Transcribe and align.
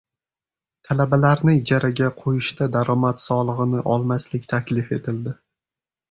Talabalarni 0.87 1.53
ijaraga 1.57 2.07
qo‘yishda 2.21 2.67
daromad 2.75 3.21
solig‘ini 3.25 3.83
olmaslik 3.97 4.49
taklif 4.55 4.89
etildi 4.99 5.35